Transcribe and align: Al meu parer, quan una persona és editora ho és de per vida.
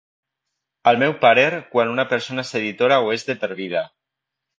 Al 0.91 0.95
meu 1.01 1.11
parer, 1.25 1.43
quan 1.75 1.91
una 1.91 2.05
persona 2.13 2.45
és 2.49 2.53
editora 2.61 2.97
ho 3.05 3.13
és 3.17 3.27
de 3.29 3.37
per 3.45 3.51
vida. 3.61 3.85